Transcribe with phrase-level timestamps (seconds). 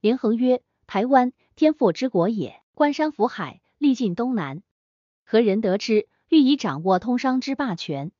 [0.00, 4.62] 连横曰：台湾天赋之国也，观山浮海，历尽东南，
[5.24, 6.08] 何人得之？
[6.30, 8.10] 欲以掌握通商之霸权。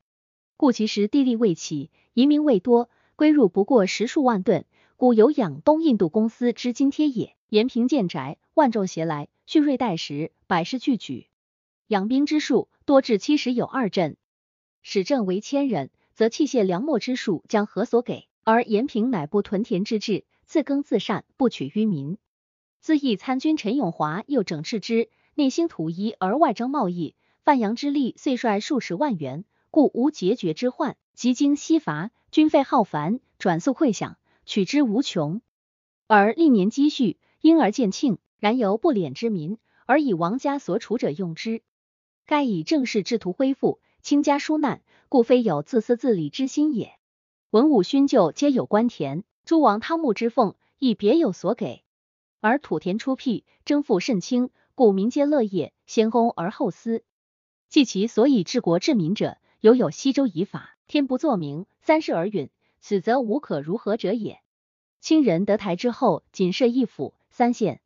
[0.59, 4.67] 故其时地利未起，移民未多，归入不过十数万吨，
[4.97, 7.35] 故有养东印度公司之津贴也。
[7.49, 11.29] 延平建宅，万众携来，蓄锐待时，百事俱举。
[11.87, 14.19] 养兵之数多至七十有二镇，
[14.83, 18.29] 使政为千人，则器械粮秣之数将何所给？
[18.45, 22.19] 而延平乃不屯田之志，自耕自善，不取于民。
[22.81, 27.15] 自义参军陈永华又整治之，内兴土衣而外征贸易。
[27.45, 30.97] 范阳之力遂率数十万员，故无解决之患。
[31.15, 35.41] 及经西伐，军费浩繁，转速会饷，取之无穷。
[36.09, 38.19] 而历年积蓄，因而渐庆。
[38.41, 41.63] 然由不敛之民，而以王家所处者用之。
[42.27, 46.99] 盖以正事之图恢复，倾家纾难，故非有自私自利之心也。
[47.51, 51.83] 文武勋旧皆有官田，诸王汤沐之俸亦别有所给。
[52.39, 57.03] 而土田出辟，征赋甚轻，故民皆乐业，先公而后私。
[57.69, 64.41] 即其所以治国治民者，犹有西周以法，天不作明，三世而允，此则无可如何者也。
[65.01, 67.81] 清人得台之后，仅设一府三县，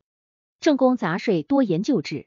[0.61, 2.27] 政工杂税多言旧制，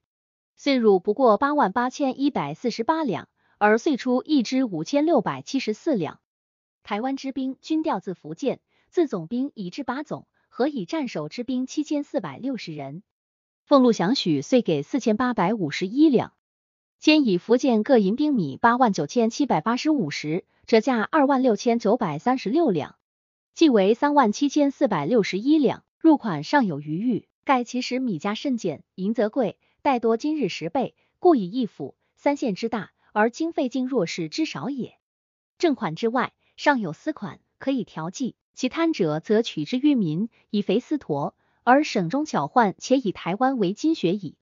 [0.56, 6.19] 岁入不过八万八千一百四十八两，而岁出一支五千六百七十四两。
[6.81, 8.62] 台湾之兵均调自福建，
[8.98, 10.26] 自总兵以至八总。
[10.50, 13.03] 何以战守之兵七千四百六十人，
[13.67, 16.34] 俸禄饷许遂给四千八百五十一两，
[16.98, 22.95] 兼以福建各银兵米八万九千七百八十五石，折价二万六千九百三十六两，
[23.53, 25.84] 计为三万七千四百六十一两。
[26.00, 34.98] 入款尚有余裕，盖其实米价甚减，银则贵，待多今日十倍，故以一府三县之大，而经费竟若是之少也。
[35.59, 38.36] 正款之外，尚有私款可以调剂。
[38.53, 44.36] 其贪者则取之于民，以肥私驼，而省中巧换，且以台湾为金学矣。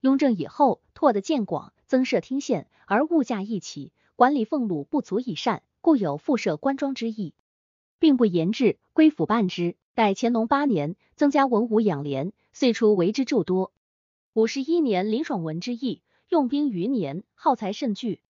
[0.00, 7.34] 雍正以后，拓得渐广，增设听县，而物价一起，管理俸禄不足以善，故有复设官庄之意，
[7.98, 9.76] 并不严制，归府办之。
[9.94, 13.72] 待乾隆八年，增加文武养廉，岁出为之诸多。
[14.32, 16.00] 五十一年，林爽文之役，
[16.30, 18.22] 用兵余年，耗财甚巨。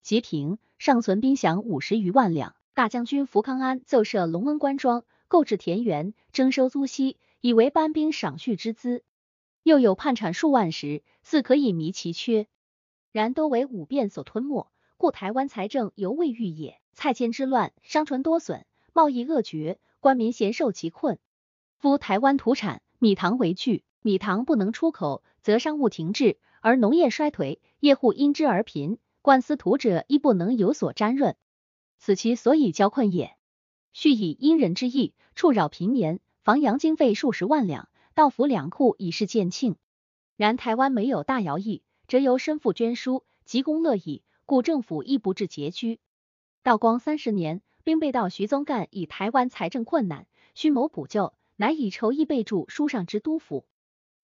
[0.00, 2.54] 截平，尚存兵饷五十余万两。
[2.80, 9.04] 大将军福康安奏设隆恩官庄，购置田园，征收租息，以为班兵赏恤之资。
[9.62, 12.46] 又有叛产数万石，似可以弥其缺，
[13.12, 16.80] 然多为五变所吞没，故台湾财政犹未愈也。
[16.94, 18.64] 蔡迁之乱，商船多损，
[18.94, 21.18] 贸易恶绝，官民咸受其困。
[21.76, 31.36] 夫台湾土产米糖为巨，米糖不能出口，则商务停滞，而农业衰颓，业户因之而贫，官司土者亦不能有所沾润。
[32.00, 33.36] 此其所以交困也。
[33.92, 39.76] 续以因人之意，触扰平年，防洋经费数十万两，道府两库以示见庆。
[40.34, 46.00] 然台湾没有大徭役，则由身负捐书，急公乐矣，故政府亦不至拮据。
[46.62, 53.66] 道光三十年，兵备道徐宗干以台湾财政困难，需谋补救，乃以筹议备注书上之督府。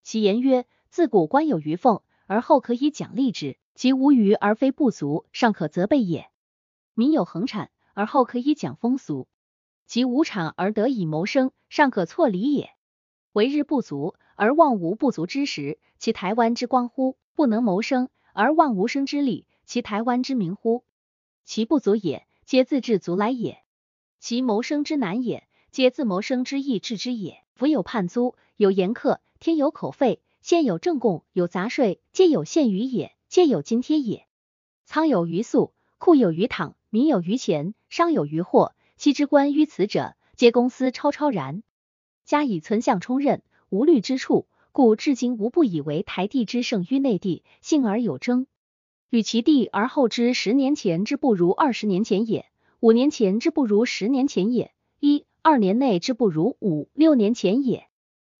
[0.02, 6.30] 其言曰：自古官有余俸，而后可以奖励之；其无余而非不足，尚可责备也。
[6.98, 9.26] 民有恒产，而后可以讲风俗；
[9.86, 12.70] 其无产而得以谋生，尚可错理也。
[13.34, 17.18] 为日不足而望无不足之时，其台湾之光乎？
[17.34, 20.84] 不能谋生而望无生之利，其台湾之名乎？
[21.44, 23.56] 其不足也，皆自治足来也；
[24.18, 27.44] 其谋生之难也，皆自谋生之意治之也。
[27.52, 34.26] 夫有判租，有严客，天有口费，县有正贡，有杂税，皆有限余也，皆有津贴也。
[34.86, 36.75] 仓有余粟，库有余躺。
[36.90, 41.62] 民有余钱，商有余货，昔之官于此者，皆公司超超然，
[42.24, 48.46] 加以存相充任，无虑之处，故至今无不以为台地之胜于内地，幸而有争。
[49.10, 52.46] 与其地而后之十年前之不如二十年前也，
[52.80, 57.88] 五年前之不如十年前也，一二年内之不如五六年前也。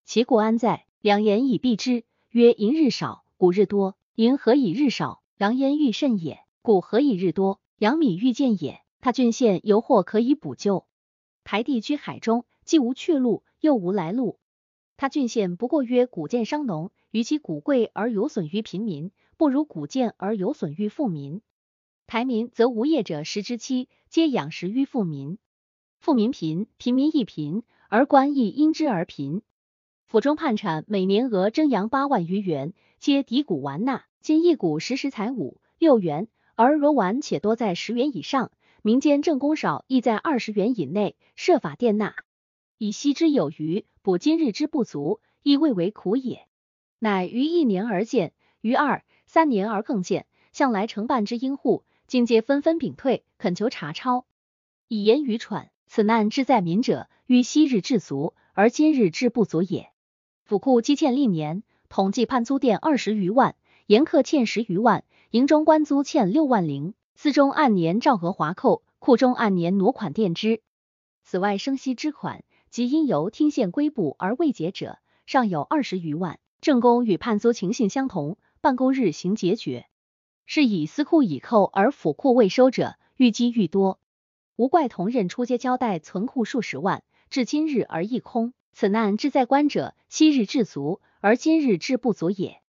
[0.04, 0.84] 其故安在？
[1.00, 3.96] 两言以蔽之，曰寅日少，谷日多。
[4.14, 5.20] 寅何以日少？
[5.36, 6.40] 狼烟欲甚也。
[6.62, 7.60] 谷何以日多？
[7.78, 10.86] 杨米欲见也，他郡县犹或可以补救。
[11.44, 14.38] 台地居海中，既无去路，又无来路。
[14.96, 21.42] 他郡县不过曰古建商农，与其古贵而有损于平民，不如古建而有损于富民。
[22.06, 25.36] 台民则无业者十之七，皆养食于富民。
[25.98, 29.42] 富民贫，平民亦贫，而官亦因之而贫。
[30.06, 34.06] 府中判产每年额征洋八万余元，皆抵谷完纳。
[34.22, 36.28] 今一谷时时才五六元。
[36.56, 38.50] 而罗丸且多在十元以上，
[38.80, 42.16] 民间正工少亦在二十元以内，设法垫纳，
[42.78, 46.46] 以息之有余，补今日之不足，亦未为苦也。
[46.98, 48.32] 乃于一年而见，
[48.62, 54.24] 于二三年而更见，向来承办之应户，今皆纷纷禀退，恳求查抄，
[54.88, 55.70] 以言愚喘。
[55.86, 59.90] 此难之在民者，于昔日至足，而今日之不足也。
[60.42, 63.56] 府库积欠历年，统计判租店二十余万，
[63.86, 65.04] 盐客欠十余万，
[65.36, 70.62] 营中官租欠六万零，司中按年照额划扣，库中按年挪款垫支。
[71.24, 76.40] 此外生息之款，及因由听县归补而未结者，尚有二十余万。
[76.62, 79.84] 正宫与判租情形相同，办公日行结决，
[80.46, 84.00] 是以司库已扣而府库未收者，愈积愈多。
[84.56, 88.54] 无怪同任出街交代存库数十万，至今日而一空。
[88.72, 92.62] 此难之在官者，昔日至足，而今日至不足也。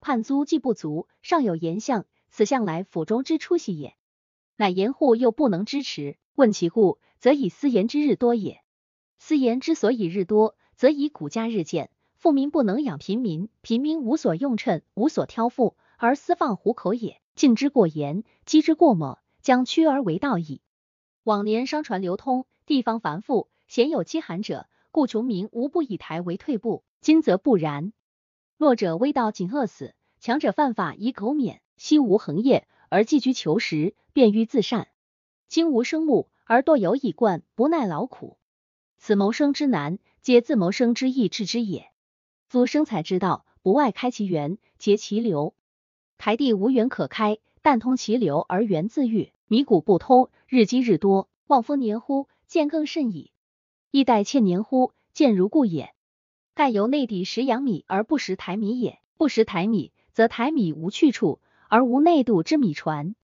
[0.00, 3.94] 判租既不足，尚有盐相，此向来府中之出息也。
[4.56, 8.62] 乃盐户又不能支持，问其故，则以私盐之日多也。
[9.18, 11.90] 私盐之所以日多，则以谷价日渐。
[12.16, 17.20] 富民不能养贫民，贫民无所用趁，无所挑赋，而私放虎口也。
[17.36, 20.60] 禁之过严，积之过猛，将趋而为道矣。
[21.22, 26.82] 往年商船流通，地方繁富，鲜有饥寒者，故穷民无不以台为退步。
[27.00, 27.92] 今则不然，
[28.58, 34.88] 弱者危道仅饿死，强者犯法以苟免，昔无恒业而寄居求食，便于自善；
[35.46, 38.36] 今无生木而多有以贯，不耐劳苦。
[38.96, 41.88] 此谋生之难，皆自谋生之易致之也。
[42.48, 45.54] 夫生财之道，不外开其源，结其流。
[46.16, 49.32] 台地无源可开，但通其流而源自愈。
[49.46, 52.26] 米谷不通，日积日多，望丰年乎？
[52.48, 53.30] 见更甚矣。
[53.92, 54.92] 亦待欠年乎？
[55.12, 55.94] 见如故也。
[56.58, 58.98] 盖由内地食养米而不食台米也。
[59.16, 63.14] 不食台米，则台米无去处，而无内度之米船。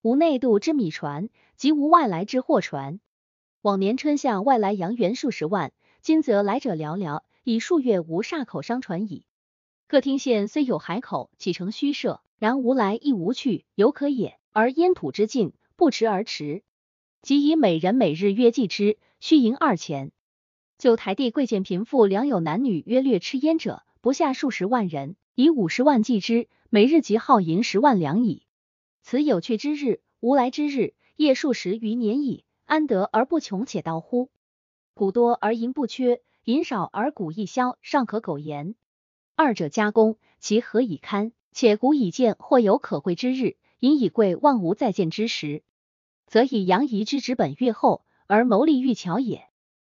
[0.00, 2.98] 无内度之米船，即无外来之货船。
[3.60, 7.22] 往年春夏外来洋员数十万，今则来者寥寥。
[7.44, 9.26] 已数月无煞口商船矣。
[9.86, 14.40] 各厅县虽有海口，启程虚设，然无来亦无去，犹可也。
[14.50, 16.64] 而烟土之境，不驰而驰。
[17.20, 20.10] 即以每人每日约计之，须银二钱。
[20.82, 28.42] 九台地贵贱贫富良友男女约略吃烟者，不下数十万人，以五十万计之，每日即耗银十万两矣。
[29.00, 34.28] 此有去之日，无来之日，夜数十余年矣，安得而不穷且道乎？
[34.92, 36.20] 谷多而银不缺。
[36.42, 38.74] 银少而谷易消，尚可苟言。
[39.36, 41.30] 二者加工，其何以堪？
[41.52, 45.62] 且谷以见，或有可贵之日；银以贵，万无再见之时，
[46.26, 49.48] 则以阳夷之纸本越厚，而谋利愈巧也。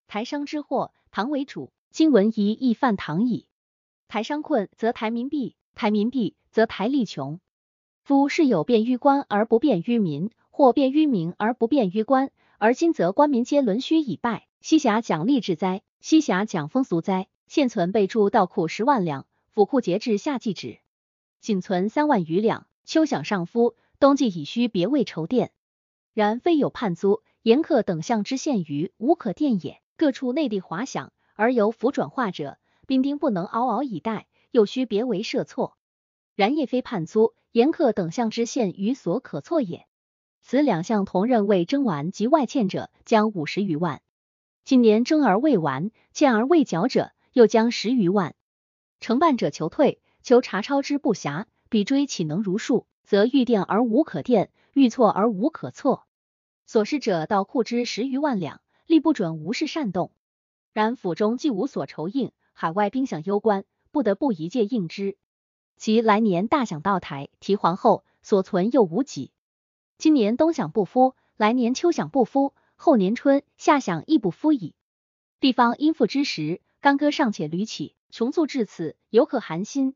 [0.08, 3.46] 台商之祸，唐为主，今闻夷亦犯唐矣。
[4.08, 7.42] 台商困，则台民弊；台民弊，则台利穷。
[8.04, 15.84] 夫是有便于官而不便于民，或便于民而不便于官，而今则官民皆沦虚以败，西峡奖励之灾。
[16.00, 20.80] 西峡讲风俗灾，现存备注稻库十万两，府库截至夏季止，
[21.42, 22.66] 仅存三万余两。
[22.86, 25.52] 秋饷上夫，冬季已需别为筹垫。
[26.14, 29.82] 然非有判租、盐客等项之限于无可垫也。
[29.98, 35.76] 各处内地滑响而由府转化者，兵丁不能嗷嗷以待，又需别为设措。
[36.36, 39.88] 然亦非判租、盐客等项之限于所可措也。
[40.42, 44.02] 此两项同任未征完及外欠者，将五十余万。
[44.64, 48.36] 今年征而未完，欠而未缴者，又将十余万。
[49.00, 52.86] 承办者求退，求查抄之不暇，比追岂能如数？
[53.04, 56.06] 则欲垫而无可垫，欲错而无可错。
[56.66, 60.12] 所失者到库之十余万两，力不准无事擅动。
[60.74, 65.18] 然府中既无所筹应，海外兵饷攸关，不得不一介应之。
[65.76, 69.32] 其来年大饷到台，提皇后，所存又无几。
[69.98, 72.54] 今年冬饷不敷，来年秋饷不敷。
[72.80, 74.76] 后年春夏饷亦不敷矣。
[75.40, 79.96] 地方殷富之时，干戈尚且屡起，穷蹙至此，犹可寒心。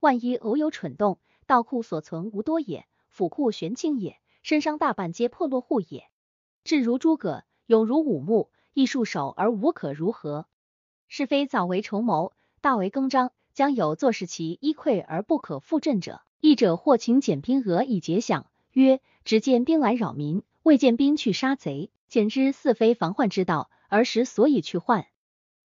[0.00, 6.10] 万一偶有蠢动，道库所存无多也，府库悬清也，身商大半皆破落户也。
[6.62, 10.48] 至如诸葛，勇如武穆，亦束手而无可如何？
[11.06, 16.20] 是非早为筹谋，大为更张，将有坐视其一溃而不可复振者。
[16.40, 21.92] 义者或请减兵额以节饷，曰：只见兵来扰民，未见兵去杀贼。
[22.08, 25.06] 简之似非防患之道，而时所以去患。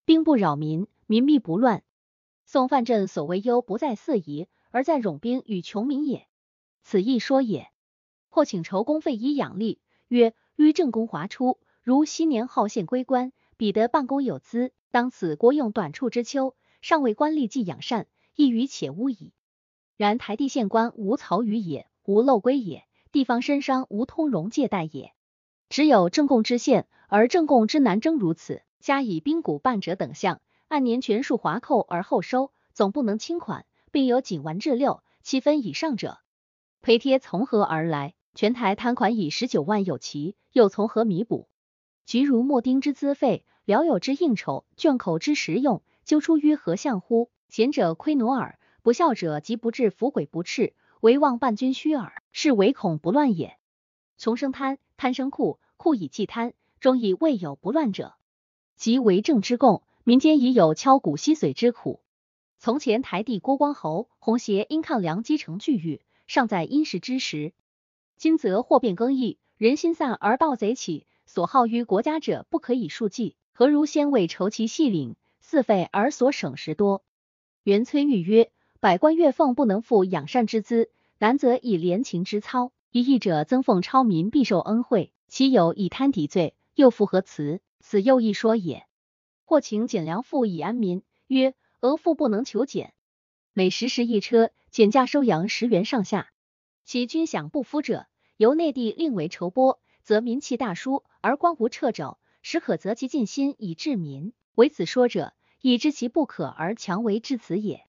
[0.06, 1.82] 兵不扰民，民必不乱。
[2.46, 6.28] 宋范镇所谓忧不在四夷，而在冗兵与穷民也。
[6.84, 7.68] 此亦说也。
[8.30, 19.34] 或请筹公费以养力，曰：於正公华出，如昔年号县归官，彼得办公有资，当此国用短处之秋，尚未官吏既养善，亦于且污矣。
[19.96, 25.14] 然台地县官无曹余也，无漏归也，地方绅商无通融借贷也。
[25.70, 36.18] 只有正贡之县，而正贡之南征如此，加以兵谷半折等项，按年全数划扣而后收，总不能清款，并有仅完至六七分以上者，
[36.82, 38.16] 赔贴从何而来？
[38.34, 41.48] 全台摊款以十九万有奇，又从何弥补？
[42.06, 47.30] 局如莫丁之资费，聊友之应酬，卷口之实用，究出于何相乎？
[47.50, 53.58] 贤者亏挪耳，不孝者即不至福鬼不赤，唯望伴君虚耳，是唯恐不乱也。
[54.18, 58.14] 穷生贪，贪生酷，酷以济贪，终以未有不乱者，
[58.76, 59.82] 即为政之共。
[60.08, 62.00] 民间已有敲骨吸髓之苦。
[62.60, 67.54] 从前台地郭光侯弘协因抗梁积成巨狱，尚在殷实之时。
[68.16, 77.04] 今则祸变更易，人心散而盗贼起，所耗于国家者不可以数计，何如先为筹其细领，四费而所省时多？
[77.64, 87.60] 元崔玉曰：百官月俸不能付养善之资，难则以廉情之操，一义者增俸超民必受恩惠，其有以贪抵罪，又复何辞？
[87.82, 88.86] 此又一说也。
[89.44, 92.94] 或请减粮赋以安民，曰：额赋不能求减，
[93.52, 96.30] 每十石一车，减价收洋十元上下。
[96.86, 104.32] 其军饷不敷者，由内地另为筹拨，则民气大疏，而光无掣肘，时可择其尽心以治民。
[104.54, 107.88] 为此说者，已知其不可而强为至此也。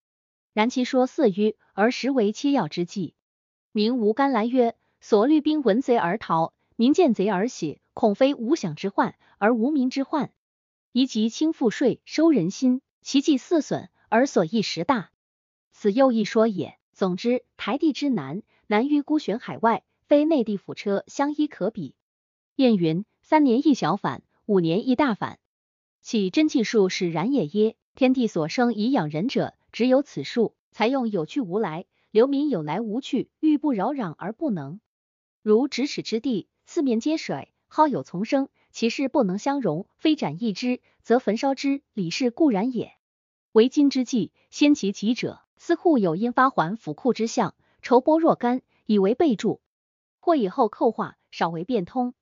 [0.55, 3.15] 然其说似迂，而实为切要之计。
[3.73, 10.33] 明吴甘来曰：所虑兵闻贼而逃，民见贼而喜，恐非无想之患，而无民之患。
[10.93, 15.11] 宜即轻赋税，收人心，其计四损，而所益实大。
[15.73, 16.79] 此又一说也。
[16.95, 18.43] 总之，台地之难。
[18.67, 21.95] 难于孤悬海外，非内地府车相依可比。
[22.57, 25.41] 谚云：三年一小反，五年一大反。
[26.01, 27.77] 其真技术使然也耶？
[27.97, 30.55] 天地所生以养人者，只有此数。
[30.71, 34.79] 才用有去无来，流民有来无去，欲不扰攘而不能。
[35.43, 42.93] 如咫尺之地，四面皆水，蒿有丛生，其势不能相容，非斩一枝，则焚烧之，理事固然也。
[43.51, 47.57] 为今之计，先其急者，司库有因发还府库之象。
[47.83, 49.59] 筹拨若干，以为备注；
[50.21, 52.15] 或以后扣化，少为变通。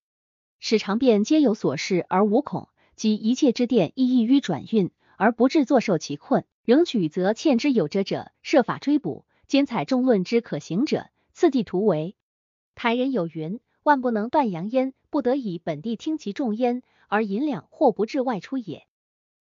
[0.67, 6.47] 使常变皆有所事而无恐，即一切之电亦易于转运，而不致坐受其困。
[6.65, 9.27] 仍取则欠之有者者，设法追捕。
[9.47, 12.17] 兼采众论之可行者，次第图为。
[12.75, 18.87] 台人有云：万不能断阳焉，不得已本地听其众焉，而银两或不至外出也。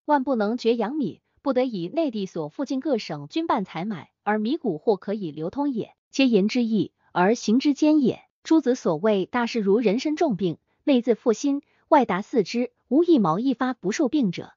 [0.04, 5.94] 万不能绝阳米，不得以内地所附近各省均办采买，而米谷或可以流通也。
[6.12, 8.20] 皆言之意而行之间也。
[8.44, 14.54] 诸子所谓大事，如人身重病，内自负心，外达四肢，无一毛一发不受病者。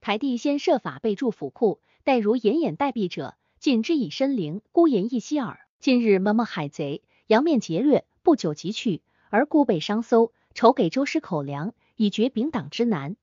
[0.00, 5.60] 台帝先设法备注府库，待如奄奄待毙者，尽之以身灵，孤言一息耳。
[5.78, 13.16] 近日么么海贼，阳面劫掠，不久即去，而孤备商搜，筹给周师口粮，以绝丙党之难。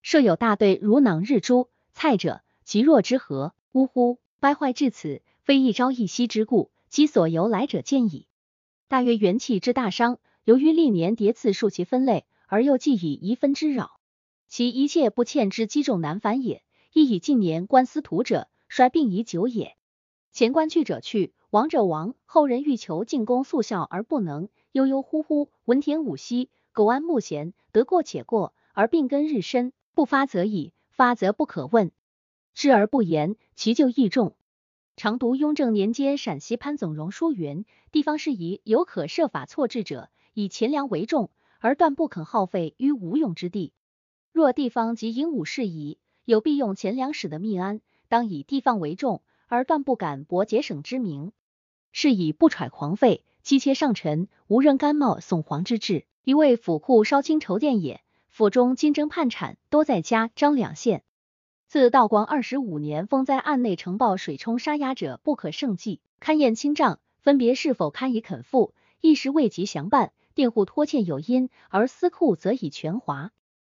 [0.00, 3.52] 设有大队如囊日珠，菜者极弱之何？
[3.72, 4.18] 呜呼！
[4.40, 6.70] 败坏至此，非一朝一夕之故。
[6.88, 8.26] 其所由来者见矣。
[8.88, 14.00] 大约元气之大伤，由于历年叠次数其分类，而又既以遗分之扰，
[14.48, 16.64] 其一切不欠之积重难返也。
[16.92, 19.76] 亦以近年官司徒者衰病已久也。
[20.32, 31.92] 前官去者去，亡者亡，后人欲求进宫速效而不能，悠悠忽忽，文田武息，苟安慕贤，得过且过，而病根日深，不发则已，发则不可问，
[32.52, 34.34] 知而不言，其咎亦重。
[34.96, 43.72] 常读雍正年间陕西潘总荣书云：地方事宜有可设法错置者，以钱粮为重，而断不肯耗费于无用之地。
[44.32, 51.32] 若地方及营武事宜有必用钱粮使的密安，当以地方为重，而断不敢博节省之名，
[51.92, 58.00] 是以不揣狂费，妻妾上臣无人甘冒耸皇之志，一为府库稍清筹垫也。
[58.28, 61.04] 府中金征叛产多在家张两县。
[61.66, 68.72] 自道光二十五年，风灾案内呈报水冲沙哑者不可胜计，勘验清账，分别是否堪以肯付，
[69.02, 73.30] 一时未及详办，佃户拖欠有因，而司库则已全划，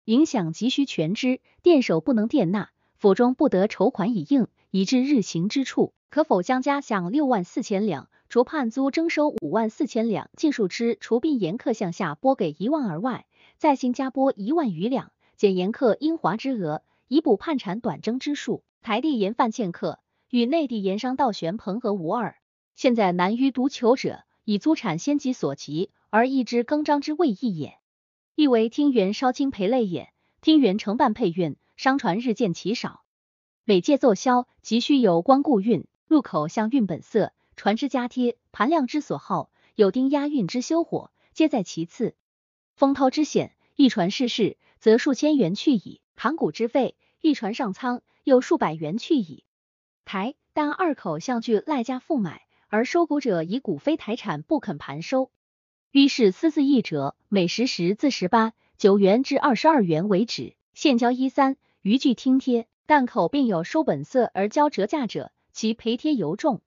[0.05, 13.27] 影响急需全知，店手不能佃纳，府中不得筹款以应，以致日行之处，可否将家饷六万四千两，除判租征收五万四千两，尽数之，除并严客向下拨给一万而外，
[13.59, 16.83] 再行加拨一万余两，减严客应划之额。
[17.09, 19.99] 以补判产短征之数，台地盐贩欠客，
[20.31, 22.37] 与内地盐商倒悬朋和无二。
[22.75, 27.79] 现在难于独求者，以租产先及所及，而一之更张之谓易也。
[28.35, 30.13] 亦为听员稍轻赔累也。
[30.43, 33.03] 听员承办配运，商船日渐其少，
[33.65, 42.15] 每届奏销，急需有光顾运，入口向运本色，船只加贴，盘量之所好，有丁押运之修火，皆在其次。
[42.75, 46.03] 风涛之险，一船失事，则数千元去矣。
[46.15, 46.95] 盘古之费。
[47.23, 49.45] 一船上仓，又数百元去矣。
[50.05, 55.31] 台但二口相据赖价复买，而收股者以股非台产不肯盘收。
[55.93, 62.67] 于是私自议者，每十十自十八九元至二十二元为止，现交一三，余据听贴。
[62.87, 66.63] 但口并有收本色而交折价者，其赔贴尤重。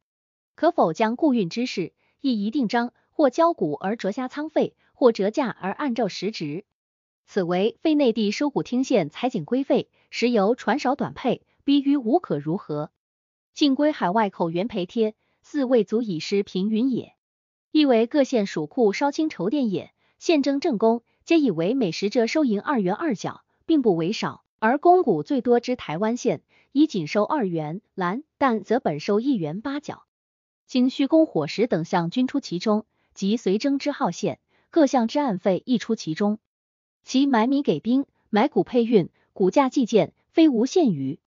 [0.53, 6.63] 可否将雇运之事，亦一定章，或交股而折下仓费，或折价而按照实值？
[7.25, 12.91] 此为非内地收股听县裁减规费，时由船少短配，逼于无可如何。
[13.55, 17.14] 尽归海外口源赔贴，似未足以施平云也。
[17.75, 24.46] 亦为各县属库稍清筹垫也，县征正工，皆以为每十折收银二元二角，并不为少。
[24.60, 26.41] 而公股最多之台湾县，
[26.72, 30.05] 以仅收二元，蓝但则本收一元八角。
[30.65, 34.39] 经虚工伙食等项均出其中，及随征之号县，
[34.70, 36.39] 各项之案费亦出其中。
[37.03, 41.20] 其买米给兵，买谷配运，股价计件，非无限余。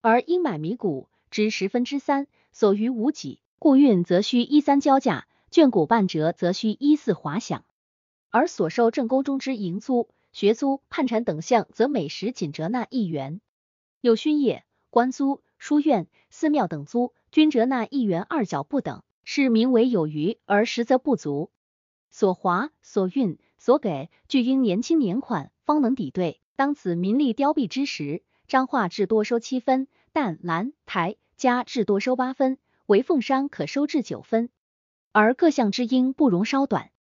[0.00, 5.26] 而应买米谷值十分之三，所余无几，故运则需一三交价。
[5.50, 7.62] 卷股半折，则需依次划饷；
[8.30, 13.40] 而所收正宫中之营租、学租、判产等项，则每时仅折纳一元。
[14.00, 21.50] 有勋业、官租、书院、寺庙等租，均折纳一元二角不等，是名为有余，而实则不足。
[22.10, 26.40] 所划、所运、所给，俱应年轻年款，方能抵对。
[26.56, 34.50] 当此民力凋敝之时，彰化至多收七分，但兰、台、加至多收八分，为凤山可收至九分。
[35.20, 36.92] 而各项之应不容稍短，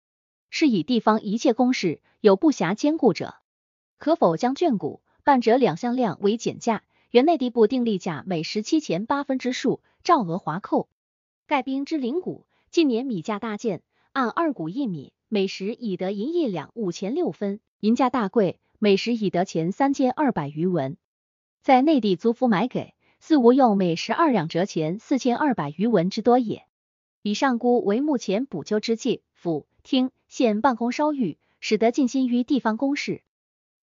[0.48, 3.34] 是以地方一切公事有不暇兼顾者，
[3.98, 6.82] 可否将卷股半折两项量为减价？
[7.10, 10.88] 原内地部定例价每十七钱八分之数，照额划扣。
[11.46, 13.82] 盖兵之灵谷，近年米价大减，
[14.12, 20.96] 按二谷一米，每时已得银一两五钱六分，银价大贵，每时已得钱三千二百余文。
[21.60, 26.66] 在内地租夫买给，似无用每十二两折钱四千二百余文之多也。
[27.26, 33.24] 以上估为目前补救之计，府、厅、县办公稍裕，使得尽心于地方公事。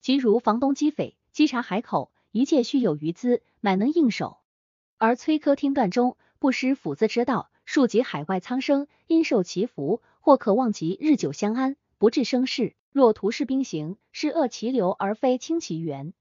[0.00, 4.38] 即如房东积匪、稽查海口，一切须有余资，乃能应手。
[4.96, 12.76] 而崔科听断中，不失府字之道，庶及海外苍生，因受其福，或可望其日久相安，不致生事。
[12.92, 16.14] 若图示兵行，是恶其流而非清其源。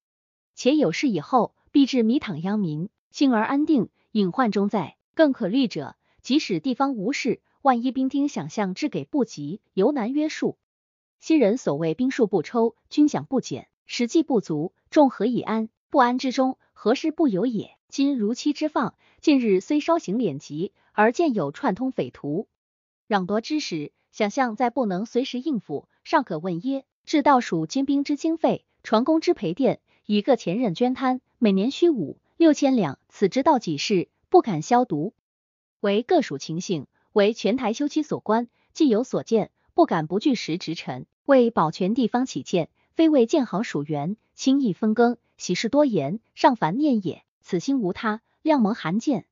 [0.56, 4.98] 且有事以后，必至米躺殃民，幸而安定，隐患中在。
[5.14, 5.96] 更可虑者。
[6.22, 10.58] 即使地方无事，万一兵丁想象之给不及，犹难约束。
[11.20, 15.70] 昔人所谓兵数不抽，军饷不减，实际不足，众何以安？
[15.90, 17.78] 不安之中，何事不有也？
[17.90, 22.48] 今如期之放，近日虽稍行敛籍，而见有串通匪徒，
[23.08, 26.86] 攘夺之时，想象再不能随时应付，尚可问耶？
[27.06, 35.14] 至倒数精兵之经费，船工之赔垫，以各前任捐摊，每年需五六千两，此之道几事，不敢消毒。
[35.82, 41.08] 为各属情形，为全台修期所关，既有所见，不敢不据实直陈。
[41.26, 47.24] 为保全地方起见，非为建好属员，轻易分耕，喜事多言，尚烦念也。
[47.42, 49.26] 此心无他，量蒙函见。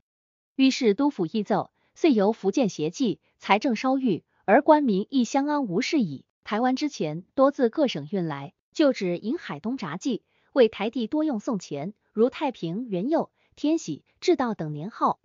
[0.55, 6.25] 于是督府议奏，遂由福建协济，财政稍裕，而官民亦相安无事矣。
[6.43, 15.19] 台湾之前多自各省运来，就指引海东札记，为台地多用送钱，如太平、元佑、天喜、至道等年号。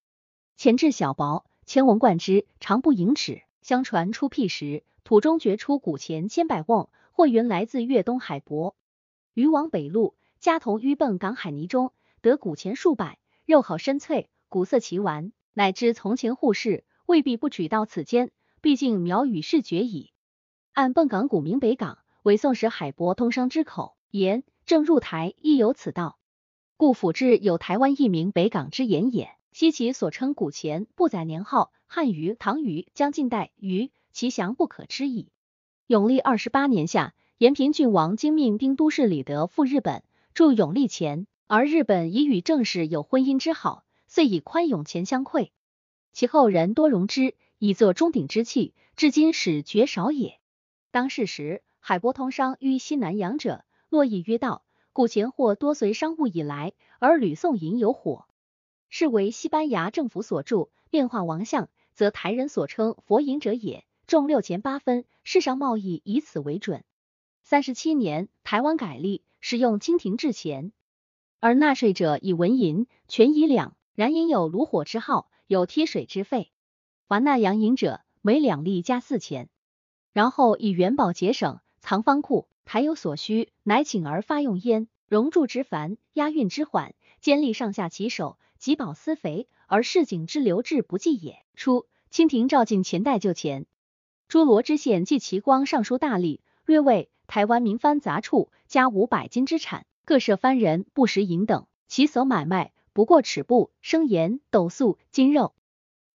[0.57, 3.43] 前置小薄，千文贯之，长不盈尺。
[3.61, 8.77] 相传出辟时，土中掘出古钱千百瓮，或云来自粤东海博。
[9.33, 20.13] 渔往北路，家童淤奔港海泥中，得古钱数百，肉好深脆，古色奇玩，乃至从前护士未必不取到此间，毕竟苗语是绝矣。
[20.73, 26.19] 按奔港古名北港，为宋时海博通商之口，言正入台亦有此道，
[26.77, 29.34] 故府志有台湾一名北港之言也。
[29.55, 35.29] 西其所称古钱不载年号，汉于、唐于、将近代于，其详不可知矣。
[35.87, 40.03] 永历二十八年夏，延平郡王经命兵都事李德赴日本
[40.35, 45.51] 驻永历钱，而日本已与郑氏有婚姻之好，遂以宽永钱相馈。
[46.13, 50.41] 其后人多容之，以作钟鼎之器，至今始绝少也。
[50.91, 58.27] 当世时，海舶通商于西南洋者，络绎约道，古钱货多随商务以来，而吕宋银有火。
[58.89, 66.85] 是为西班牙政府所铸，变化王相，则台人所称佛银者也，重六钱八分，世上贸易以此为准。
[67.43, 70.73] 三十七年，台湾改例，使用清廷制钱，
[71.41, 76.51] 而纳税者以文银，全以两，然银有炉火之号，有贴水之费。
[77.07, 79.51] 凡纳洋银者，每两粒加四钱。
[80.13, 84.89] 然后以元宝节省，藏方库，台有所需，乃请而发用焉。
[85.07, 86.95] 熔铸之繁，押运之缓。
[87.25, 91.43] 监吏上下其手，及保私肥，而市井之流志不济也。
[91.55, 93.65] 初，清廷诏进前代就钱，
[94.29, 105.55] 诸罗知县季其光上书大吏，略为台湾民番杂处加五百斤之产，各设番人不食银等，其所买卖不过尺布、生盐、斗粟、金肉。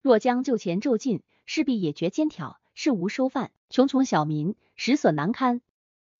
[0.04, 5.62] 若将就前骤禁，势必也绝肩条，事无收犯，穷穷小民实所难堪。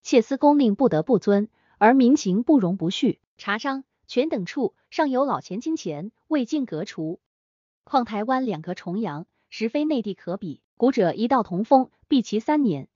[0.02, 1.48] 窃私公令不得不遵，
[1.78, 3.20] 而民情不容不恤。
[3.38, 7.20] 茶商、权等处尚有老钱金钱未尽革除，
[7.84, 10.64] 况台湾两隔重阳，实非内地可比。
[10.78, 12.88] 古者一道同风，必其三年。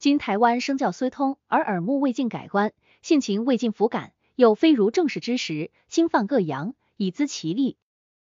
[0.00, 7.76] 今台湾声教虽通，而耳目未尽改观，性情未尽服感，又非如正史之时，兴犯各洋，以资其利。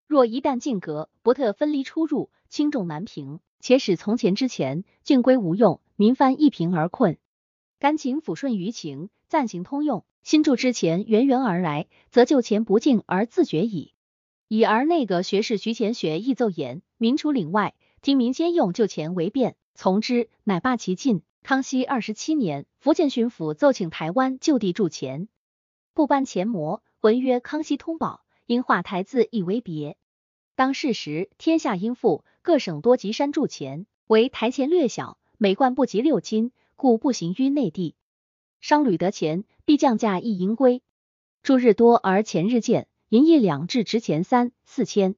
[0.07, 7.19] 若一旦禁革，不特分离出入，轻重难平，且使从前之前尽归无用，民翻一贫而困。
[7.77, 10.03] 甘情抚顺于情，暂行通用。
[10.25, 13.93] 新铸之前源源而来，则就前不敬而自绝矣。
[14.47, 21.21] 已而内阁学士徐乾学亦奏言，民除岭外，听民间用旧钱为便，从之，乃罢其禁。
[21.43, 25.27] 康熙二十七年，福建巡抚奏请台湾就地铸钱，
[25.93, 28.25] 不颁钱模，文曰康熙通宝。
[28.47, 29.95] 因化台字以为别。
[30.55, 37.93] 当世时，天下殷富，各省多集山铸钱，唯台钱略小，每贯不及六斤，故不行于内地。
[38.67, 40.82] 商旅得钱，必降价一银归。
[41.43, 45.13] 铸日多而钱日见，银一两至值钱三四千，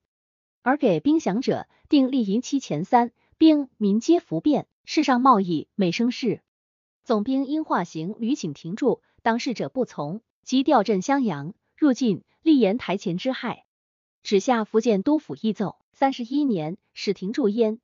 [0.63, 6.41] 而给兵饷者，定立银七钱三，兵民皆服变，世上贸易每生事。
[7.05, 12.25] 总兵因化行屡请停住，当事者不从，即调镇襄阳，入晋。
[12.41, 13.63] 立言台前之害，
[14.23, 15.77] 指下福建督府议奏。
[15.93, 17.79] 三十一年，始停驻焉。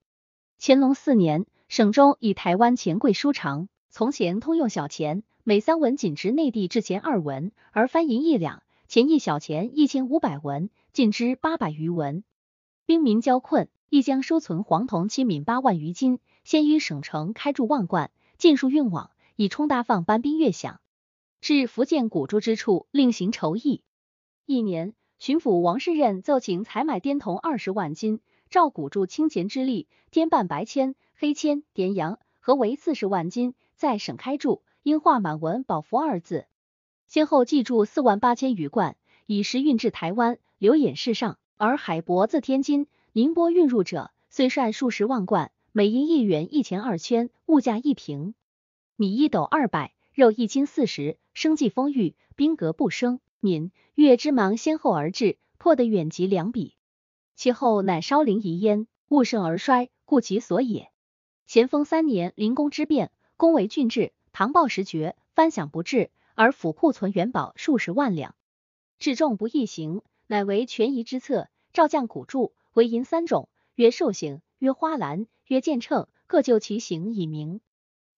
[0.60, 12.24] 乾隆四年，省中以台湾钱贵书长，从前通用小钱，每三文仅值内地制钱二文，而翻银一两，钱一小钱一千五百文，进之八百余文。
[12.86, 20.78] 兵民交困，亦将收存黄铜七闽八万余斤，先于省城开铸万贯，尽数运往，以充大放班兵月饷。
[21.42, 23.84] 至福建古珠之处，另行筹议。
[24.46, 36.46] 一年，巡抚王世任奏请采买滇铜二十万斤，照古铸清钱之力，滇半白铅、黑铅、滇洋合为四十万斤，在省开铸，应画满文“宝福”二字。
[37.08, 41.38] 先后寄住四万八千余贯，以时运至台湾，留演世上。
[41.56, 48.36] 而海舶自天津、宁波运入者，虽善数十万贯，每银一元一钱二千，物价一平，
[48.98, 53.22] 米一斗二百，肉一斤四十，生计丰裕，兵革不生。
[53.40, 56.76] 闽粤之芒先后而至，破得远及两比。
[57.36, 60.90] 其后乃稍临夷焉，物盛而衰，故其所也。
[61.46, 68.34] 咸丰三年，临宫之变，宫为郡治，唐报时绝，翻饷不至，而府库存元宝数十万两，
[68.98, 71.50] 至重不易行，乃为权宜之策。
[71.72, 77.62] 照降古铸，为银三种，曰寿星，曰花篮，曰剑秤，各就其形以名。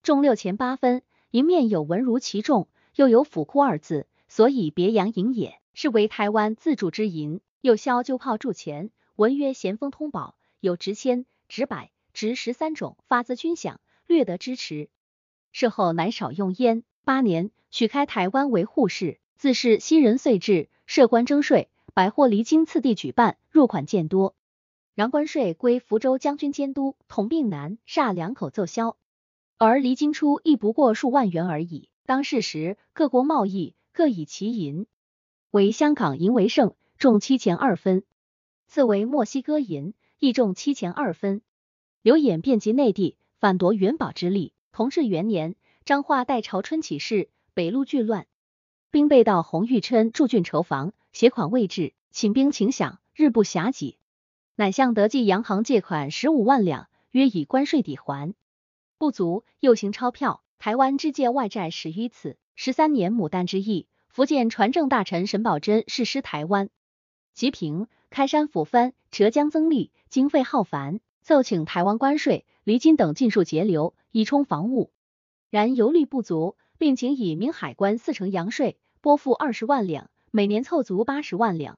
[0.04, 1.02] 重六钱八分，
[1.32, 4.08] 银面有文如其重，又有府库二字。
[4.30, 7.42] 所以别洋银也，是为台湾自铸之银。
[7.60, 14.90] 又销旧炮铸钱，文曰咸丰通宝，有值千、值百、值十三种，发自军饷，略得支持。
[15.58, 16.84] 事后乃少用焉。
[17.06, 24.36] 八年，许开台湾为护市，自是新人岁至，设官征税，百货离京次第举办，入款渐多。
[24.96, 28.98] 然关税归福州将军监督，统并南厦两口奏销，
[29.58, 31.88] 而离京初亦不过数万元而已。
[32.06, 33.76] 当世时，各国贸易。
[33.94, 34.88] 各以其银，
[35.52, 38.02] 为香港银为盛，重七钱二分；
[38.68, 41.42] 次为墨西哥银，亦重七钱二分。
[42.02, 44.52] 刘演遍及内地，反夺元宝之力。
[44.76, 48.28] 同治元年，彰化代朝春起事，北路巨乱，
[48.92, 53.98] 兵备到洪玉琛驻郡筹防，携款未至，请兵请饷，日不暇给，
[54.58, 58.34] 乃向德记洋行借款十五万两，约以关税抵还，
[58.98, 60.44] 不足，又行钞票。
[60.60, 62.38] 台湾之借外债十余次。
[62.54, 66.70] 十三年牡丹之役，福建船政大臣沈葆桢誓师台湾，
[67.34, 74.94] 吉平、开山抚番，浙江增利，经费浩繁，奏请台湾关税、离金等尽数节流，以充防务。
[75.50, 81.78] 然油率不足，并请以明海关四成洋税，拨付二十万两，每年凑足八十万两，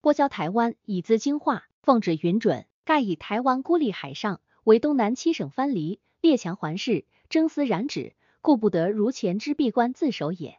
[0.00, 1.68] 拨交台湾，以资精化。
[1.82, 8.16] 奉旨允准，盖以台湾孤立海上，为东南七省藩篱，列强环视，征丝染指。
[8.40, 10.58] 故不得如前之闭关自守也。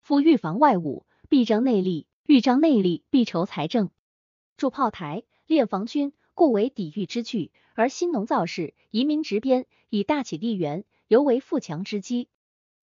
[0.00, 3.90] 夫预防外侮，必张内力；欲张内力，必筹财政。
[4.56, 7.50] 筑炮台，练防军，故为抵御之具。
[7.74, 12.28] 而新农造市，移民直边，以大起地缘，尤为富强之基。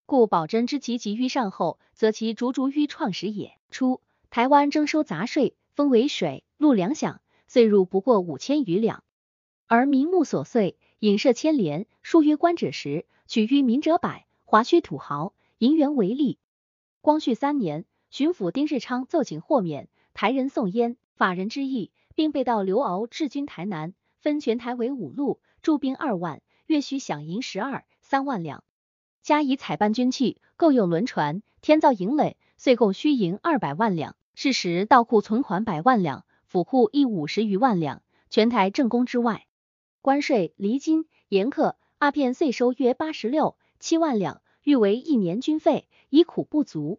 [0.04, 3.56] 故保真之其急于上后，则其逐逐于创始也。
[3.70, 9.02] 初，台湾征收杂税，分为水陆两饷，岁入不过五千余两。
[9.66, 16.38] 而名目琐碎，引涉牵连，数于官者时，取于民者百，华胥土豪，银元为利。
[17.00, 28.64] 光绪三年，巡抚丁日昌奏请豁免台人送烟，法人之意，并被盗刘敖治军台南，分全台为五路，驻兵二万，月需饷银十二三万两，
[29.22, 34.16] 加以采办军器，购用轮船，添造营垒，岁共需银二百万两。
[34.34, 39.46] 是时道库存款百万两，府库亦五十余万两，全台正宫之外，
[40.00, 46.98] 关税、厘金、盐客、阿片税收约八十六七万两，欲为一年军费，已苦不足。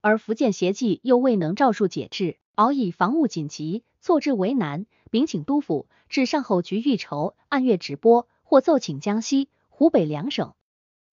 [0.00, 10.54] 而福建协济又未能照数解制，敖以防务紧急，错置为难，禀请督府至上后局预筹，按月直拨，或奏请江西、湖北两省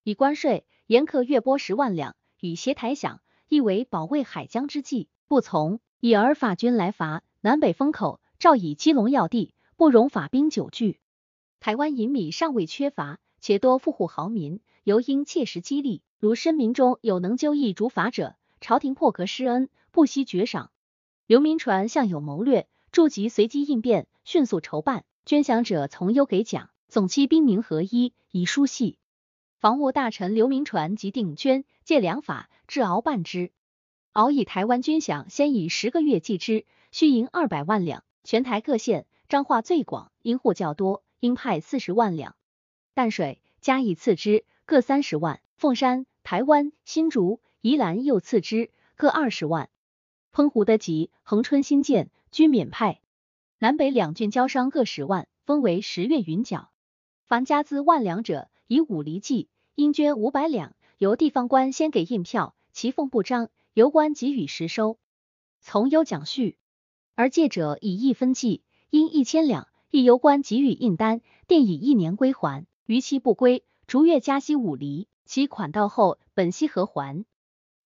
[0.04, 5.10] 以关税、严苛月拨十万两，以协台饷，亦为保卫海疆之计。
[5.28, 11.00] 不从，以而法军来伐，南北封口，照以基隆要地，不容法兵久据。
[11.60, 16.02] 台湾银米尚未缺乏，且多富户豪民，尤应切实激励。
[16.20, 20.72] 如申民中有能纠议逐法者，朝廷破格施恩，不惜爵赏。
[21.28, 28.98] 刘铭传向有谋略，驻集随机应变，迅速筹办，捐饷者从优给奖，总期兵民合一，以书系。
[29.60, 33.52] 防务大臣刘铭传即定捐借粮法，治熬办之。
[34.14, 38.06] 熬以台湾军饷，先以十个月计之，需银二百万两。
[38.24, 42.38] 全台各县，彰化最广，因户较多，应派四十万两。
[42.94, 45.42] 淡水加以次之，各三十万。
[45.58, 49.70] 凤山、台湾、新竹、宜兰又次之，各二十万。
[50.38, 53.02] 澎湖的吉恒春新建均免派。
[53.58, 56.70] 南北两郡交商各十万，分为十月匀缴。
[57.26, 63.50] 凡家资万两者，以五厘计，应捐五百两，由地方官先给印票，其奉不彰。
[63.74, 65.00] 由官给予实收，
[65.60, 66.60] 从优奖序，
[67.16, 77.26] 而借者以一分计，应一千两，亦由官给予印单，定以一年归还，逾期不归，逐月加息五厘，其款到后本息何还？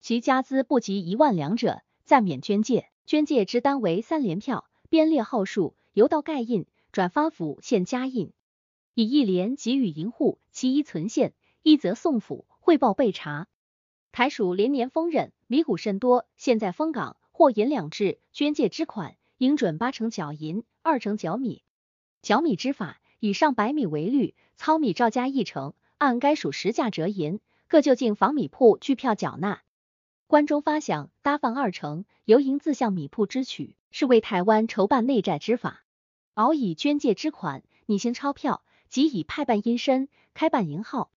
[0.02, 2.90] 其家资不及一万两者，暂免捐借。
[3.06, 8.34] 捐借之单为三联票，编列号数，由到盖印，转发府现加印，
[8.94, 13.48] 以一联给予银户，其一存现，一则送府汇报备查。
[14.12, 16.26] 台属连年丰稔，米谷甚多。
[16.36, 21.64] 现在丰港或银两制捐借之款，应准八成缴银，二成缴米。
[22.22, 29.62] 缴米之法，以上百米为率，糙米照加一成，按该属实价折银，各就近房米铺据票缴纳。
[30.32, 35.84] 关中发饷搭放二成，由银自向米铺支取，是为台湾筹办内债之法。
[36.36, 41.12] 熬以捐借之款，拟行钞票，即以派办阴身，开办银号。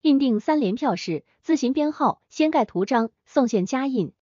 [0.00, 4.12] 印定三联票式，自行编号，先盖图章，送现加印。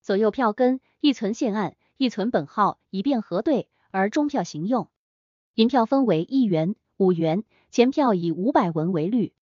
[0.00, 4.88] 左右票根一存现案，一存本号，以便核对，而中票行用。
[5.52, 9.34] 银票分为一元、五元，钱票以五百文为率。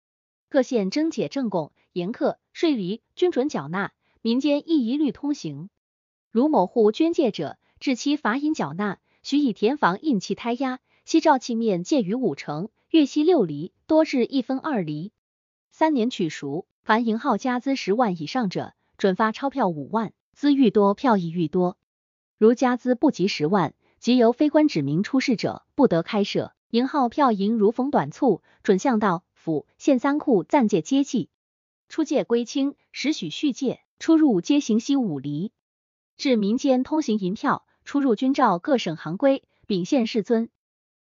[0.48, 5.70] 各县征解正贡、盐客、税厘均准缴纳，民间亦一律通行。
[6.30, 15.12] 如某户捐借者，至期罚银缴纳，许以田房印契胎押，息照器面介于五成，月息六厘，多至一分二厘。
[15.70, 21.76] 三年取赎，凡银号加资十万以上者，准发钞票五万，资愈多，票亦愈多。
[22.36, 27.56] 如加资不及十万，即由非官指名出示者，不得开设银号票银。
[27.56, 31.30] 如逢短促，准向道府县三库暂借接济，
[31.88, 35.52] 出借归清，时许续借，出入皆行息五厘。
[36.16, 40.50] 至民间通行银票，出入均照各省行规，秉县世尊，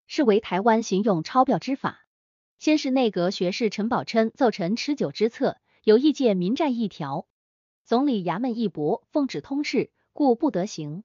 [0.06, 2.06] 是为台湾行用钞票之法。
[2.58, 7.26] 先是内阁学士陈宝琛奏陈持久之策，有意借民债一条，
[7.84, 11.02] 总理衙门一驳，奉旨通斥，故不得行。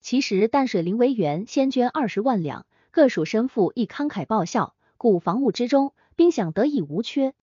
[0.00, 7.34] 其实淡水林维元先捐二十万两，各属身负亦慷慨报效，故防务之中，兵饷得以无缺。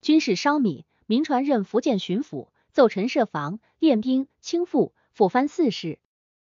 [0.00, 6.00] 军事烧米，民传任福建巡抚，奏陈设防练兵清赋，抚藩四事。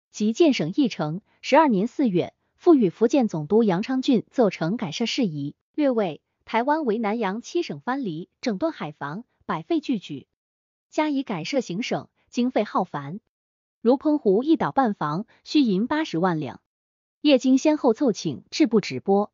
[0.10, 6.24] 及建省议程，十二年四月，复与福建总督杨昌俊奏成改设事宜，略谓。
[6.44, 10.26] 台湾为南洋七省藩篱，整顿海防，百废俱举，
[10.90, 13.20] 加以改设行省，经费浩繁。
[13.80, 16.60] 如澎湖一岛办防，需银八十万两，
[17.22, 19.32] 叶京先后奏请，制不止拨。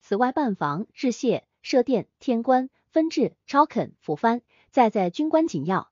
[0.00, 4.40] 此外办防、制械、设电、天官、分治、招垦、抚藩，
[4.70, 5.91] 再在军官紧要。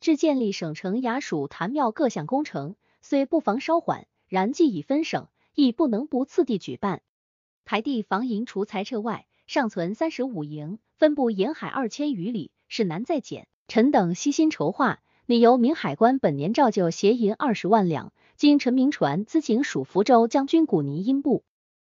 [0.00, 7.02] 至建立省城衙署坛庙各项工程，虽不妨稍缓，然既已分省，亦不能不次第举办。
[7.64, 9.26] 台地防营除裁撤外。
[9.46, 13.46] 尚存三十五营，分布沿海二千余里，是难再减。
[13.68, 21.44] 臣等悉心筹划，拟由明海关本年照旧协银二十万两，经陈明传咨请署福州将军古泥阴部。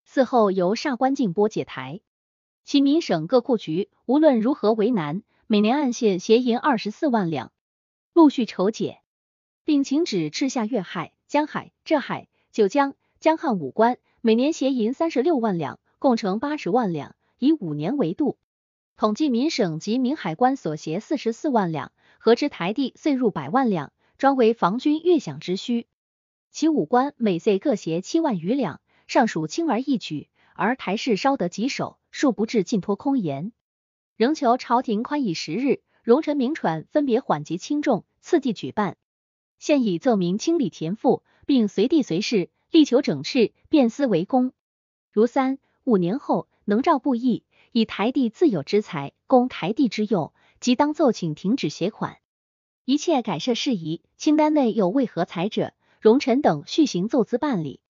[0.09, 2.00] 嗣后由煞关进拨解台。
[2.64, 7.52] 其民省各库局无论如何为难，每年按县协银二十四万两，
[8.16, 9.02] 陆续筹解，
[9.62, 18.38] 并请旨赤下粤海、江海、浙海、九江、江汉五关，每年协银三十六万两，共成八十万两，以五年为度。
[18.96, 25.87] 统计民省及民海关所携四十四万两，合之台地岁入百万两，专为防军越饷之需。
[26.50, 31.98] 其五关每岁各携七万余两，尚属轻而易举，而台事稍得棘手。
[32.11, 33.52] 恕不至尽托空言，
[34.16, 38.96] 仍求朝廷宽以时日，荣臣明传分别缓急轻重，次第举办。
[39.58, 44.52] 现已奏明清理田赋，并随地随事，力求整饬，变思为公。
[45.10, 47.42] 如三五年后能照布役，
[47.72, 52.18] 以台地自有之财供台地之用，即当奏请停止携款。
[52.84, 57.80] 一切改设事宜，清单内有未合财者，荣臣等续行奏资办理。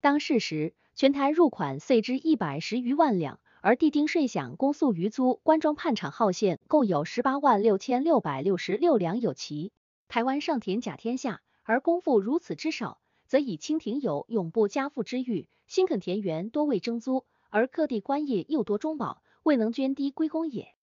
[0.00, 3.40] 当事时，全台入款岁之一百十余万两。
[3.66, 9.72] 而地丁税饷、公诉余租、官庄判场耗线共有十八万六千六百六十六两有奇。
[10.06, 20.74] 台湾上田甲天下，而公赋如此之少，则以清廷有永不加赋之欲，新垦田园多为征租，而各地官业又多中保，未能捐低归公也。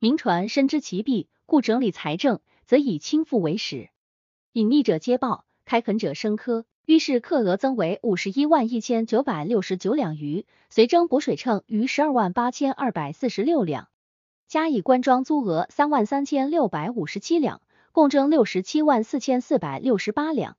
[0.00, 3.90] 民传深知其弊，故整理财政，则以清赋为始。
[4.50, 6.66] 隐匿者皆报，开垦者生科。
[6.86, 13.88] 于是课额增为五十一万一千九百六十九两余，随征补水秤余十二万八千二百四十六两，
[14.48, 20.58] 加以官庄租额三万三千六百五十七两，共征六十七万四千四百六十八两。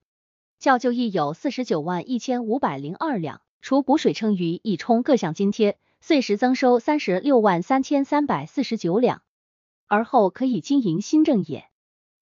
[0.57, 9.21] 较旧亦有四十九万一千五百零二两，除补水秤余，以充各项津贴，岁时增收三十六万三千三百四十九两，
[9.85, 11.65] 而后可以经营新政也。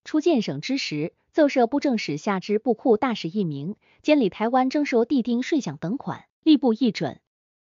[0.03, 1.13] 初建省之时。
[1.33, 7.21] 奏设布政使下之布库大使一名，监理台湾征收地丁税饷等款，吏部议准，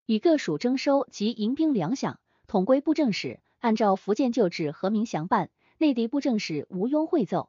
[0.06, 2.16] 以各属征收及迎兵粮饷
[2.48, 5.50] 统归布政使，按照福建旧制和明详办。
[5.78, 7.48] 内地布政使无庸会奏，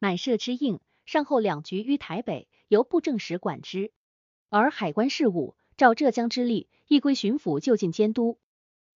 [0.00, 0.80] 乃设之应。
[1.04, 3.92] 上后两局于台北，由布政使管之。
[4.48, 8.40] 而海关事务，照浙江之例，亦归巡抚就近监督。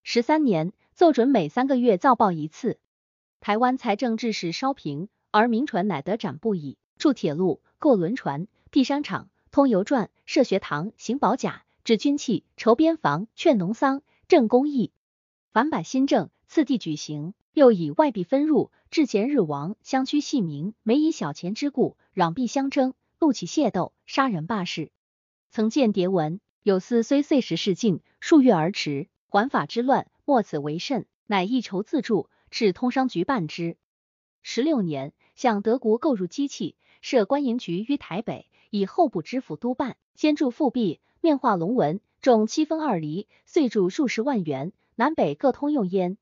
[0.02, 2.80] 十三年，奏准每三个月造报一次。
[3.38, 5.08] 台湾财政制使稍平。
[5.30, 14.92] 而民船乃得展布矣，筑铁路、购轮船、辟商场、通邮传、设学堂、行保甲、制军器、筹边防、劝农桑、正公益，
[15.52, 17.34] 凡百新政次第举行。
[17.52, 24.92] 又以外币分入，至前日亡，乡区细民每以小钱之故，攘币相争，怒起械斗，杀人罢市。
[25.50, 33.76] 曾见牒文，有司虽岁时事尽，数月而迟，环法之乱，莫此为甚，乃一筹自助，至通商局办之。
[34.42, 46.16] 十六年，向德国购入机器，设官营局于台北，以后部知府督办，先铸复币，面画龙纹，重七分二厘，岁铸数十万元，南北各通用焉。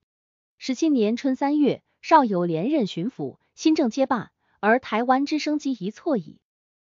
[0.58, 6.40] 十七年春三月，少有连任巡抚，新政皆罢，而台湾之生机一错矣。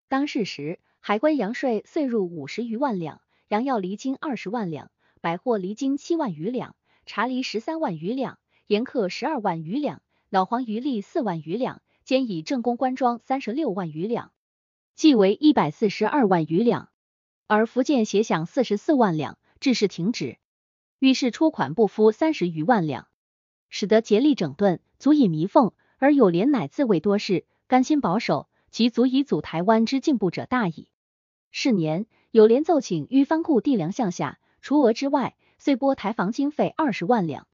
[0.09, 10.01] 当世时，海关洋税岁入五十余万两，洋药离京二十万两，百货离京七万余两，茶离十三万余两，盐客十二万余两。
[10.29, 14.33] 老黄余利四万余两，兼以正宫官庄三十六万余两，
[14.97, 16.89] 计为一百四十二万余两。
[17.47, 20.39] 而福建协饷四十四万两，致仕停止。
[20.99, 23.07] 于是出款不敷三十余万两，
[23.69, 25.73] 使得竭力整顿，足以弥缝。
[25.99, 30.89] 而有廉乃自谓多事，甘心保守，即足以阻台湾之进步者大矣。
[31.53, 37.47] 是年，有廉奏请于藩库地粮项下，除额之外，遂拨台防经费二十万两。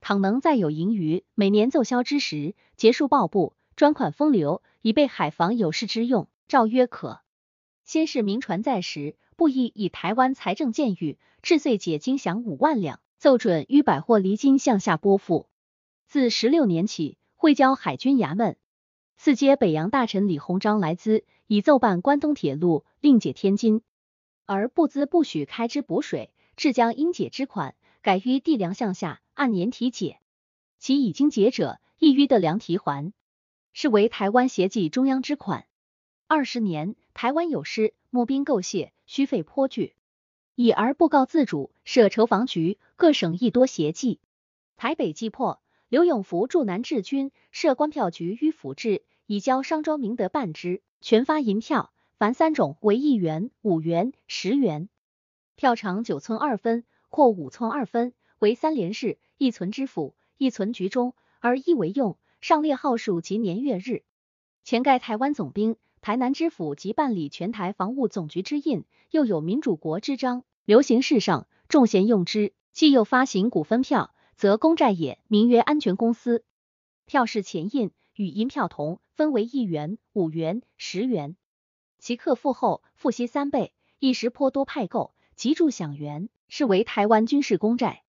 [0.00, 7.20] 倘能再有盈余，每年奏销之时，结束报部，专款风流，以备海防有事之用，照约可。
[7.84, 15.48] 先是明传在时，布衣以台湾财政见裕，至岁解金饷五万两，奏准于百货离京向下拨付。
[16.06, 18.56] 自十六年起，会交海军衙门，
[19.18, 23.82] 四接北洋大臣李鸿章来资，以奏办关东铁路，另解天津，
[24.46, 27.74] 而不资不许开支补水，至将应解之款。
[28.02, 30.20] 改于地粮项下按年提解，
[30.78, 33.14] 其已经结者亦于的粮提还，
[33.72, 35.64] 是为台湾协济中央之款。
[36.26, 39.94] 二十年，台湾有失，募兵购械，需费颇巨，
[40.56, 44.20] 已而不告自主，设筹防局，各省亦多协济。
[44.76, 54.90] 台北既破，刘永福驻南治军，设官票局于府治，以交商庄明德办之，全发银票，凡三种为一元、五元、十元，
[55.56, 56.84] 票长九寸二分。
[57.12, 62.18] 或五寸二分，为三连式，一存知府，一存局中，而一为用。
[62.42, 64.02] 上列号数及年月日。
[64.64, 72.52] 前盖台湾总兵，台南知府及办理全台防务总局之印，又有民主国之章，流行世上，众贤用之。
[72.72, 76.44] 既又发行股份票，则公债也，名曰安全公司。
[77.06, 81.34] 票是钱印，与银票同，分为一元、五元、十元，
[81.98, 88.02] 其客付后付息三倍，一时颇多派购，急助饷元，是为台湾军事公债。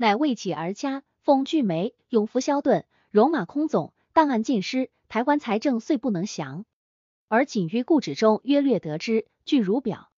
[0.00, 6.64] 乃为起而加，奉巨梅、永福萧盾、戎马空总，档案尽失，台湾财政遂不能详。
[7.26, 10.08] 而仅于故纸中约略得知，据如表。